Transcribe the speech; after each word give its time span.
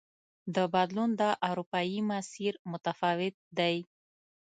د 0.55 0.57
بدلون 0.73 1.09
دا 1.21 1.31
اروپايي 1.49 1.99
مسیر 2.11 2.53
متفاوت 2.71 3.35
دی. 3.57 3.75